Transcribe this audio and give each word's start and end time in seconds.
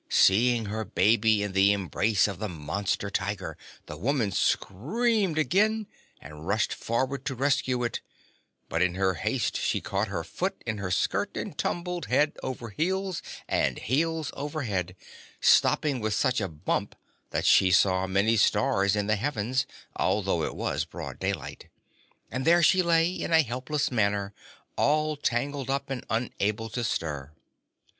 Seeing 0.09 0.65
her 0.65 0.83
baby 0.83 1.43
in 1.43 1.51
the 1.51 1.71
embrace 1.71 2.27
of 2.27 2.39
the 2.39 2.49
monster 2.49 3.11
Tiger 3.11 3.55
the 3.85 3.95
woman 3.97 4.31
screamed 4.31 5.37
again 5.37 5.85
and 6.19 6.47
rushed 6.47 6.73
forward 6.73 7.23
to 7.25 7.35
rescue 7.35 7.83
it, 7.83 8.01
but 8.67 8.81
in 8.81 8.95
her 8.95 9.13
haste 9.13 9.55
she 9.57 9.79
caught 9.79 10.07
her 10.07 10.23
foot 10.23 10.59
in 10.65 10.79
her 10.79 10.89
skirt 10.89 11.37
and 11.37 11.55
tumbled 11.55 12.07
head 12.07 12.35
over 12.41 12.71
heels 12.71 13.21
and 13.47 13.77
heels 13.77 14.31
over 14.33 14.63
head, 14.63 14.95
stopping 15.39 15.99
with 15.99 16.15
such 16.15 16.41
a 16.41 16.47
bump 16.47 16.95
that 17.29 17.45
she 17.45 17.69
saw 17.69 18.07
many 18.07 18.37
stars 18.37 18.95
in 18.95 19.05
the 19.05 19.17
heavens, 19.17 19.67
although 19.95 20.41
it 20.41 20.55
was 20.55 20.83
broad 20.83 21.19
daylight. 21.19 21.69
And 22.31 22.43
there 22.43 22.63
she 22.63 22.81
lay, 22.81 23.11
in 23.13 23.31
a 23.31 23.43
helpless 23.43 23.91
manner, 23.91 24.33
all 24.75 25.15
tangled 25.15 25.69
up 25.69 25.91
and 25.91 26.03
unable 26.09 26.69
to 26.71 26.83
stir. 26.83 27.33